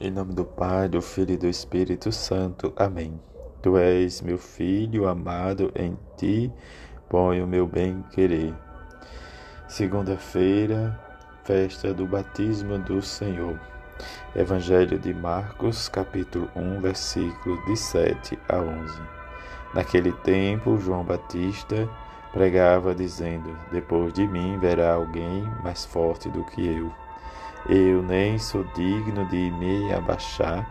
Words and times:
Em 0.00 0.10
nome 0.10 0.34
do 0.34 0.44
Pai, 0.44 0.88
do 0.88 1.00
Filho 1.00 1.34
e 1.34 1.36
do 1.36 1.46
Espírito 1.46 2.10
Santo. 2.10 2.72
Amém. 2.76 3.20
Tu 3.62 3.78
és 3.78 4.20
meu 4.20 4.36
filho 4.36 5.08
amado, 5.08 5.70
em 5.72 5.96
ti 6.16 6.52
ponho 7.08 7.46
meu 7.46 7.64
bem-querer. 7.64 8.52
Segunda-feira, 9.68 10.98
festa 11.44 11.94
do 11.94 12.06
batismo 12.06 12.76
do 12.76 13.00
Senhor. 13.00 13.56
Evangelho 14.34 14.98
de 14.98 15.14
Marcos, 15.14 15.88
capítulo 15.88 16.50
1, 16.56 16.80
versículos 16.80 17.64
de 17.64 17.76
7 17.76 18.36
a 18.48 18.56
11. 18.58 19.00
Naquele 19.74 20.10
tempo, 20.10 20.76
João 20.76 21.04
Batista 21.04 21.88
pregava 22.32 22.96
dizendo: 22.96 23.56
Depois 23.70 24.12
de 24.12 24.26
mim 24.26 24.58
verá 24.58 24.94
alguém 24.94 25.44
mais 25.62 25.84
forte 25.84 26.28
do 26.28 26.44
que 26.46 26.66
eu 26.66 27.03
eu 27.68 28.02
nem 28.02 28.38
sou 28.38 28.64
digno 28.74 29.26
de 29.28 29.50
me 29.52 29.92
abaixar 29.92 30.68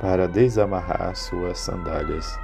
para 0.00 0.28
desamarrar 0.28 1.14
suas 1.16 1.58
sandálias. 1.58 2.38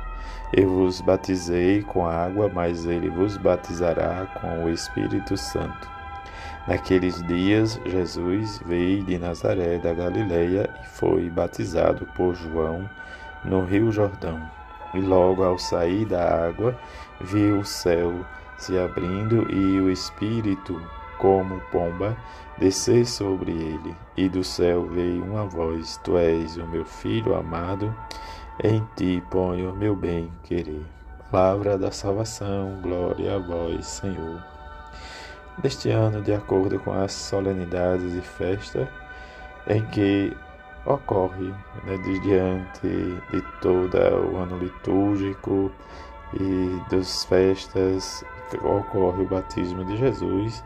Eu 0.52 0.69
vos 0.69 1.01
batizei 1.01 1.83
com 1.83 2.06
água, 2.06 2.51
mas 2.52 2.87
ele 2.87 3.09
vos 3.09 3.37
batizará 3.37 4.27
com 4.41 4.65
o 4.65 4.70
Espírito 4.70 5.37
Santo. 5.37 5.89
Naqueles 6.66 7.23
dias, 7.27 7.80
Jesus 7.87 8.61
veio 8.66 9.02
de 9.05 9.19
Nazaré 9.19 9.78
da 9.78 9.92
Galileia 9.92 10.69
e 10.83 10.87
foi 10.87 11.30
batizado 11.30 12.06
por 12.17 12.34
João 12.34 12.89
no 13.45 13.64
Rio 13.64 13.92
Jordão. 13.92 14.41
E 14.92 15.01
logo 15.01 15.45
ao 15.45 15.59
sair 15.59 16.05
da 16.05 16.47
água, 16.47 16.77
viu 17.20 17.61
o 17.61 17.64
céu 17.64 18.27
se 18.59 18.78
abrindo 18.78 19.47
e 19.51 19.80
o 19.80 19.91
Espírito 19.91 20.80
como 21.20 21.60
pomba, 21.70 22.16
descer 22.59 23.06
sobre 23.06 23.52
ele, 23.52 23.95
e 24.16 24.28
do 24.28 24.42
céu 24.42 24.87
veio 24.87 25.23
uma 25.23 25.45
voz: 25.45 26.01
Tu 26.02 26.16
és 26.16 26.56
o 26.56 26.66
meu 26.66 26.84
filho 26.84 27.34
amado, 27.34 27.95
em 28.65 28.83
ti 28.97 29.23
ponho 29.30 29.75
meu 29.77 29.95
bem 29.95 30.33
querer. 30.42 30.84
Palavra 31.30 31.78
da 31.78 31.92
salvação, 31.92 32.80
glória 32.83 33.36
a 33.36 33.39
vós, 33.39 33.86
Senhor. 33.86 34.42
Neste 35.62 35.91
ano, 35.91 36.22
de 36.22 36.33
acordo 36.33 36.80
com 36.80 36.92
as 36.92 37.12
solenidades 37.12 38.14
e 38.14 38.20
festa 38.20 38.91
em 39.69 39.84
que 39.86 40.34
ocorre 40.86 41.52
né, 41.84 41.98
diante 42.23 42.89
de 43.30 43.42
todo 43.61 43.97
o 43.97 44.39
ano 44.39 44.58
litúrgico 44.58 45.70
e 46.33 46.80
das 46.91 47.25
festas, 47.27 48.25
ocorre 48.64 49.23
o 49.23 49.28
batismo 49.28 49.84
de 49.84 49.98
Jesus 49.98 50.64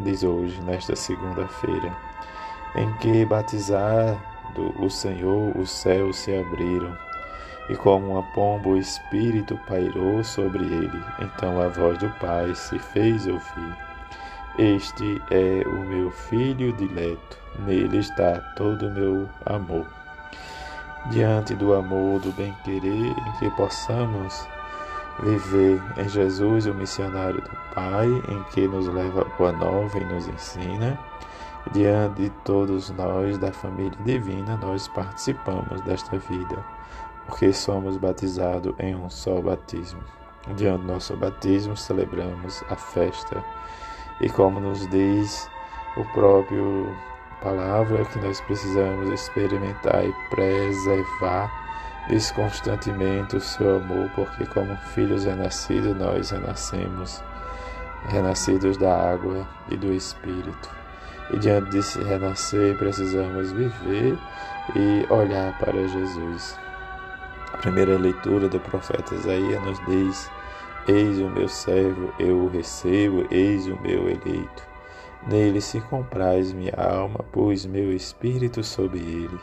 diz 0.00 0.22
hoje, 0.22 0.60
nesta 0.62 0.94
segunda-feira, 0.94 1.96
em 2.76 2.92
que 2.94 3.24
batizado 3.24 4.18
o 4.78 4.88
Senhor, 4.90 5.56
os 5.56 5.70
céus 5.70 6.16
se 6.18 6.34
abriram, 6.36 6.96
e 7.68 7.76
como 7.76 8.12
uma 8.12 8.22
pomba 8.34 8.70
o 8.70 8.76
Espírito 8.76 9.58
pairou 9.66 10.22
sobre 10.24 10.64
ele. 10.64 11.02
Então 11.20 11.60
a 11.60 11.68
voz 11.68 11.98
do 11.98 12.08
Pai 12.18 12.54
se 12.54 12.78
fez 12.78 13.26
ouvir. 13.26 13.76
Este 14.58 15.22
é 15.30 15.66
o 15.68 15.84
meu 15.84 16.10
filho 16.10 16.72
dileto, 16.72 17.38
nele 17.60 17.98
está 17.98 18.40
todo 18.56 18.88
o 18.88 18.90
meu 18.90 19.28
amor. 19.46 19.86
Diante 21.10 21.54
do 21.54 21.74
amor, 21.74 22.20
do 22.20 22.32
bem-querer, 22.32 23.10
em 23.10 23.32
que 23.38 23.50
possamos 23.50 24.46
viver 25.22 25.82
em 25.96 26.08
Jesus, 26.08 26.66
o 26.66 26.74
missionário 26.74 27.40
do 27.40 27.74
Pai, 27.74 28.06
em 28.28 28.42
que 28.52 28.66
nos 28.68 28.86
leva 28.86 29.22
a 29.22 29.36
boa 29.36 29.52
nova 29.52 29.98
e 29.98 30.04
nos 30.04 30.28
ensina. 30.28 30.98
Diante 31.72 32.22
de 32.22 32.30
todos 32.44 32.90
nós 32.90 33.36
da 33.36 33.52
família 33.52 33.98
divina, 34.04 34.56
nós 34.56 34.88
participamos 34.88 35.80
desta 35.82 36.16
vida, 36.18 36.64
porque 37.26 37.52
somos 37.52 37.96
batizados 37.96 38.74
em 38.78 38.94
um 38.94 39.10
só 39.10 39.40
batismo. 39.40 40.00
Diante 40.56 40.82
do 40.82 40.92
nosso 40.92 41.16
batismo, 41.16 41.76
celebramos 41.76 42.62
a 42.70 42.76
festa. 42.76 43.44
E 44.20 44.30
como 44.30 44.60
nos 44.60 44.88
diz 44.88 45.48
o 45.96 46.04
próprio 46.14 46.94
palavra, 47.42 48.04
que 48.06 48.18
nós 48.18 48.40
precisamos 48.42 49.10
experimentar 49.10 50.04
e 50.04 50.12
preservar 50.30 51.67
Diz 52.08 52.30
constantemente 52.30 53.36
o 53.36 53.40
seu 53.40 53.76
amor, 53.76 54.08
porque 54.14 54.46
como 54.46 54.74
filhos 54.94 55.24
renascidos, 55.24 55.94
nós 55.94 56.30
renascemos, 56.30 57.22
renascidos 58.08 58.78
da 58.78 59.12
água 59.12 59.46
e 59.70 59.76
do 59.76 59.92
Espírito. 59.92 60.70
E 61.30 61.38
diante 61.38 61.70
desse 61.70 62.02
renascer, 62.02 62.78
precisamos 62.78 63.52
viver 63.52 64.18
e 64.74 65.06
olhar 65.12 65.58
para 65.58 65.86
Jesus. 65.86 66.58
A 67.52 67.58
primeira 67.58 67.98
leitura 67.98 68.48
do 68.48 68.58
profeta 68.58 69.14
Isaías 69.14 69.62
nos 69.62 69.78
diz: 69.84 70.30
Eis 70.88 71.18
o 71.18 71.28
meu 71.28 71.48
servo, 71.48 72.10
eu 72.18 72.38
o 72.38 72.48
recebo, 72.48 73.26
eis 73.30 73.66
o 73.66 73.78
meu 73.82 74.08
eleito. 74.08 74.62
Nele 75.26 75.60
se 75.60 75.80
compraz 75.80 76.52
minha 76.52 76.74
alma, 76.76 77.24
pus 77.32 77.66
meu 77.66 77.92
espírito 77.92 78.62
sobre 78.62 78.98
ele 78.98 79.38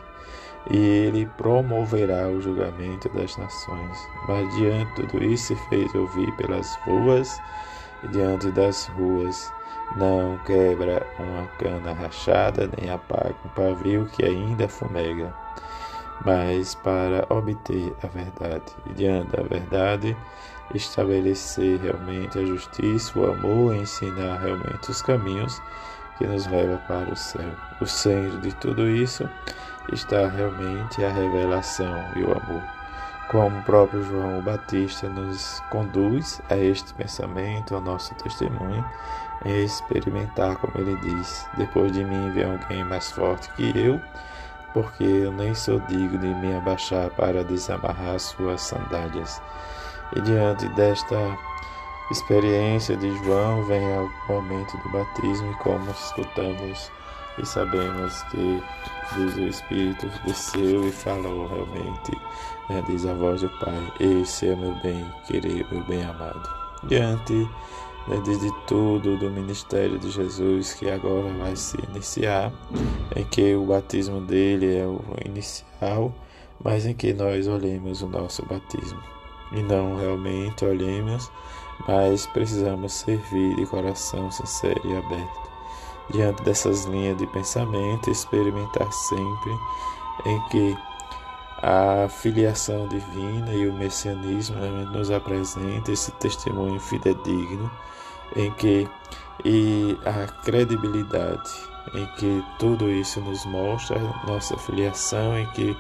e 0.70 0.78
ele 0.78 1.26
promoverá 1.38 2.28
o 2.28 2.42
julgamento 2.42 3.10
das 3.10 3.38
nações. 3.38 4.10
Mas 4.28 4.56
diante 4.56 5.02
de 5.02 5.08
tudo 5.08 5.24
isso 5.24 5.48
se 5.48 5.56
fez 5.70 5.94
ouvir 5.94 6.32
pelas 6.36 6.76
ruas 6.86 7.42
e 8.04 8.08
diante 8.08 8.52
das 8.52 8.88
ruas. 8.88 9.54
Não 9.96 10.38
quebra 10.40 11.06
uma 11.20 11.46
cana 11.60 11.94
rachada, 11.94 12.70
nem 12.78 12.90
apaga 12.90 13.36
um 13.46 13.50
pavio 13.50 14.08
que 14.08 14.26
ainda 14.26 14.68
fumega, 14.68 15.32
mas 16.26 16.74
para 16.74 17.26
obter 17.30 17.94
a 18.02 18.08
verdade, 18.08 18.64
e 18.88 18.94
diante 18.94 19.38
da 19.38 19.44
verdade, 19.44 20.18
estabelecer 20.74 21.80
realmente 21.80 22.40
a 22.40 22.46
justiça, 22.46 23.18
o 23.20 23.32
amor, 23.32 23.76
ensinar 23.76 24.40
realmente 24.40 24.90
os 24.90 25.02
caminhos 25.02 25.62
que 26.18 26.26
nos 26.26 26.48
levam 26.48 26.78
para 26.88 27.12
o 27.12 27.16
céu. 27.16 27.52
O 27.82 27.86
centro 27.86 28.40
de 28.40 28.54
tudo 28.56 28.88
isso 28.88 29.30
está 29.92 30.28
realmente 30.28 31.04
a 31.04 31.12
revelação 31.12 31.94
e 32.16 32.24
o 32.24 32.32
amor. 32.32 32.64
Como 33.30 33.58
o 33.58 33.64
próprio 33.64 34.04
João 34.04 34.42
Batista 34.42 35.10
nos 35.10 35.60
conduz 35.72 36.42
a 36.50 36.58
este 36.58 36.94
pensamento, 36.94 37.74
ao 37.74 37.82
nosso 37.82 38.14
testemunho, 38.16 38.86
em 39.44 39.64
experimentar, 39.64 40.56
como 40.58 40.78
ele 40.78 40.96
diz: 40.98 41.48
depois 41.58 41.92
de 41.92 42.04
mim 42.04 42.32
vem 42.32 42.46
alguém 42.46 42.84
mais 42.84 43.12
forte 43.12 43.50
que 43.54 43.78
eu, 43.78 44.00
porque 44.74 45.04
eu 45.04 45.32
nem 45.32 45.56
sou 45.56 45.80
digno 45.82 46.20
de 46.20 46.28
me 46.36 46.56
abaixar 46.56 47.10
para 47.12 47.44
desamarrar 47.44 48.20
suas 48.20 48.62
sandálias. 48.62 49.42
E 50.16 50.22
diante 50.22 50.68
desta 50.70 51.38
experiência 52.12 52.96
de 52.98 53.16
João, 53.24 53.64
vem 53.66 53.82
o 53.98 54.10
momento 54.28 54.78
do 54.78 54.90
batismo, 54.90 55.52
e 55.52 55.56
como 55.56 55.90
escutamos 55.92 56.92
e 57.38 57.46
sabemos 57.46 58.24
que 58.24 58.64
diz 59.16 59.36
o 59.36 59.42
Espírito 59.42 60.08
desceu 60.26 60.88
e 60.88 60.92
falou 60.92 61.48
realmente, 61.48 62.12
né, 62.70 62.84
diz 62.88 63.06
a 63.06 63.14
voz 63.14 63.42
do 63.42 63.50
Pai, 63.60 63.92
esse 64.00 64.48
é 64.48 64.56
meu 64.56 64.74
bem 64.82 65.06
querer, 65.28 65.68
meu 65.72 65.84
bem 65.84 66.04
amado. 66.04 66.50
Diante 66.84 67.34
né, 68.08 68.18
de 68.24 68.52
tudo 68.68 69.18
do 69.18 69.30
ministério 69.30 70.00
de 70.00 70.12
Jesus 70.12 70.74
que 70.74 70.90
agora 70.90 71.30
vai 71.34 71.56
se 71.56 71.78
iniciar, 71.90 72.54
em 73.16 73.24
que 73.26 73.54
o 73.56 73.66
batismo 73.66 74.22
dele 74.22 74.78
é 74.78 74.86
o 74.86 75.02
inicial, 75.26 76.14
mas 76.64 76.86
em 76.86 76.94
que 76.94 77.14
nós 77.14 77.48
olhemos 77.48 78.02
o 78.02 78.08
nosso 78.08 78.46
batismo 78.46 79.15
e 79.56 79.64
não 79.64 79.96
realmente 79.96 80.66
olhemos, 80.66 81.32
mas 81.88 82.26
precisamos 82.28 82.94
servir 82.94 83.56
de 83.56 83.66
coração 83.66 84.30
sincero 84.32 84.82
e 84.84 84.96
aberto. 84.96 85.46
Diante 86.12 86.44
dessas 86.44 86.86
linhas 86.86 87.18
de 87.18 87.26
pensamento, 87.28 88.12
experimentar 88.12 88.92
sempre 88.92 89.52
em 90.26 90.40
que 90.50 90.78
a 91.62 92.08
filiação 92.08 92.88
divina 92.88 93.54
e 93.54 93.68
o 93.68 93.74
messianismo 93.74 94.58
nos 94.92 95.10
apresenta 95.10 95.92
esse 95.92 96.12
testemunho 96.14 96.80
fidedigno 96.80 97.72
em 98.36 98.52
que 98.52 98.88
e 99.44 99.98
a 100.06 100.28
credibilidade 100.44 101.50
em 101.94 102.06
que 102.18 102.44
tudo 102.58 102.90
isso 102.90 103.20
nos 103.22 103.46
mostra 103.46 104.00
nossa 104.28 104.58
filiação 104.58 105.38
em 105.38 105.46
que 105.48 105.78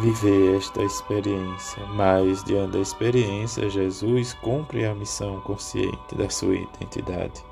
viver 0.00 0.56
esta 0.56 0.82
experiência, 0.82 1.84
mas 1.94 2.42
diante 2.44 2.72
da 2.72 2.80
experiência 2.80 3.70
Jesus 3.70 4.34
cumpre 4.34 4.84
a 4.84 4.94
missão 4.94 5.40
consciente 5.40 6.14
da 6.14 6.28
sua 6.28 6.54
identidade 6.54 7.42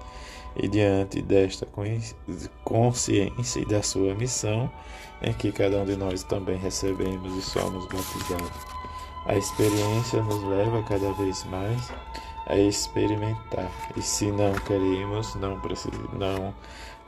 e 0.57 0.69
diante 0.69 1.23
desta 1.23 1.67
consciência 2.65 3.61
e 3.61 3.65
da 3.65 3.83
sua 3.83 4.15
missão, 4.15 4.71
em 5.23 5.33
que 5.33 5.53
cada 5.53 5.79
um 5.79 5.85
de 5.85 5.97
nós 5.97 6.23
também 6.23 6.57
recebemos 6.59 7.37
e 7.37 7.43
somos 7.43 7.87
batizados. 7.87 8.73
A 9.27 9.37
experiência 9.37 10.21
nos 10.23 10.43
leva 10.45 10.83
cada 10.83 11.13
vez 11.13 11.45
mais 11.45 11.91
a 12.47 12.57
experimentar. 12.57 13.71
E 13.97 14.03
se 14.03 14.27
não 14.33 14.53
queremos, 14.53 15.35
não, 15.37 15.61
não 16.13 16.55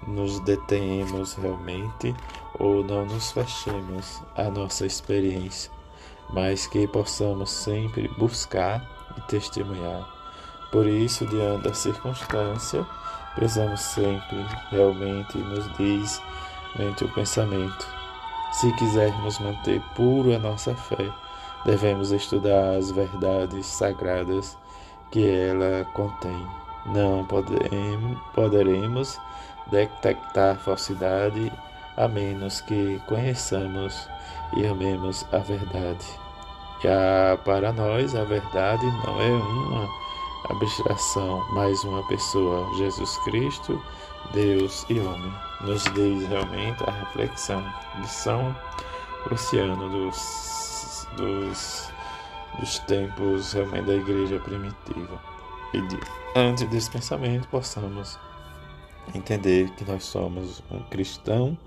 nos 0.06 0.40
detenhamos 0.40 1.34
realmente 1.34 2.14
ou 2.58 2.84
não 2.84 3.04
nos 3.04 3.32
fechemos 3.32 4.22
à 4.36 4.44
nossa 4.44 4.86
experiência, 4.86 5.70
mas 6.30 6.66
que 6.66 6.86
possamos 6.86 7.50
sempre 7.50 8.08
buscar 8.18 8.82
e 9.16 9.20
testemunhar. 9.22 10.08
Por 10.70 10.86
isso, 10.86 11.26
diante 11.26 11.64
da 11.64 11.74
circunstância, 11.74 12.86
precisamos 13.34 13.80
sempre 13.80 14.44
realmente 14.70 15.38
nos 15.38 15.76
diz 15.76 16.20
mente 16.78 17.04
o 17.04 17.08
pensamento. 17.12 17.86
Se 18.52 18.72
quisermos 18.74 19.38
manter 19.38 19.80
puro 19.94 20.34
a 20.34 20.38
nossa 20.38 20.74
fé, 20.74 21.10
devemos 21.64 22.12
estudar 22.12 22.76
as 22.76 22.90
verdades 22.90 23.66
sagradas 23.66 24.56
que 25.10 25.26
ela 25.26 25.84
contém. 25.92 26.46
Não 26.86 27.24
poderemos, 27.24 28.18
poderemos 28.34 29.18
detectar 29.70 30.56
falsidade 30.56 31.52
a 31.96 32.08
menos 32.08 32.60
que 32.60 33.00
conheçamos 33.06 34.08
e 34.56 34.66
amemos 34.66 35.26
a 35.32 35.38
verdade. 35.38 36.06
A, 36.84 37.36
para 37.38 37.72
nós, 37.72 38.14
a 38.14 38.24
verdade 38.24 38.84
não 39.06 39.20
é 39.20 39.30
uma 39.30 39.88
abstração, 40.50 41.42
mas 41.52 41.82
uma 41.84 42.06
pessoa, 42.08 42.68
Jesus 42.76 43.16
Cristo, 43.24 43.82
Deus 44.32 44.84
e 44.88 44.98
homem. 45.00 45.32
Nos 45.62 45.84
diz 45.94 46.28
realmente 46.28 46.82
a 46.86 46.90
reflexão 46.90 47.64
de 48.00 48.08
São 48.08 48.54
Luciano 49.30 49.88
dos, 49.88 51.08
dos, 51.16 51.90
dos 52.58 52.78
tempos 52.80 53.52
realmente 53.54 53.86
da 53.86 53.94
igreja 53.94 54.38
primitiva. 54.40 55.18
E 55.72 55.80
diante 56.34 56.66
desse 56.66 56.90
pensamento, 56.90 57.48
possamos 57.48 58.18
entender 59.14 59.70
que 59.70 59.84
nós 59.84 60.04
somos 60.04 60.62
um 60.70 60.80
cristão 60.84 61.58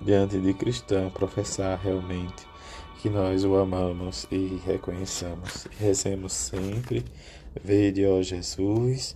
diante 0.00 0.38
de 0.38 0.52
cristão, 0.52 1.10
professar 1.10 1.78
realmente 1.82 2.46
que 3.06 3.10
nós 3.10 3.44
o 3.44 3.54
amamos 3.56 4.26
e 4.32 4.60
reconheçamos. 4.66 5.66
E 5.66 5.84
rezemos 5.84 6.32
sempre, 6.32 7.04
vede, 7.62 8.04
ó 8.06 8.20
Jesus, 8.20 9.14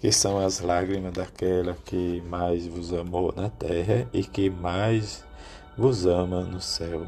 que 0.00 0.12
são 0.12 0.38
as 0.38 0.60
lágrimas 0.60 1.12
daquela 1.12 1.76
que 1.84 2.22
mais 2.28 2.66
vos 2.66 2.92
amou 2.92 3.32
na 3.34 3.48
terra 3.48 4.08
e 4.12 4.22
que 4.22 4.50
mais 4.50 5.24
vos 5.76 6.06
ama 6.06 6.42
no 6.42 6.60
céu. 6.60 7.06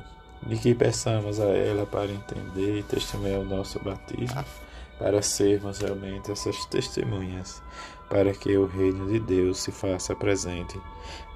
E 0.48 0.56
que 0.56 0.74
peçamos 0.74 1.40
a 1.40 1.46
ela 1.46 1.86
para 1.86 2.10
entender 2.10 2.78
e 2.78 2.82
testemunhar 2.82 3.40
o 3.40 3.44
nosso 3.44 3.78
batismo, 3.78 4.44
para 4.98 5.22
sermos 5.22 5.78
realmente 5.78 6.32
essas 6.32 6.64
testemunhas 6.66 7.62
para 8.08 8.32
que 8.32 8.56
o 8.56 8.66
reino 8.66 9.06
de 9.06 9.18
Deus 9.18 9.58
se 9.58 9.72
faça 9.72 10.14
presente 10.14 10.80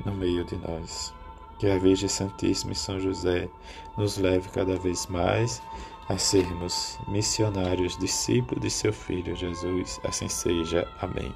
no 0.05 0.12
meio 0.14 0.44
de 0.44 0.56
nós. 0.56 1.12
Que 1.58 1.69
a 1.69 1.78
Virgem 1.78 2.08
Santíssima 2.08 2.72
e 2.72 2.76
São 2.76 2.99
José 2.99 3.49
nos 3.96 4.17
leve 4.17 4.49
cada 4.49 4.76
vez 4.76 5.06
mais 5.06 5.62
a 6.08 6.17
sermos 6.17 6.99
missionários, 7.06 7.96
discípulos 7.99 8.62
de 8.62 8.70
seu 8.70 8.93
Filho 8.93 9.37
Jesus. 9.37 10.00
Assim 10.05 10.28
seja. 10.28 10.88
Amém. 11.00 11.32